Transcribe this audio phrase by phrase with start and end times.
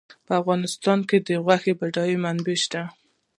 [0.25, 2.81] په افغانستان کې د غوښې بډایه منابع شته.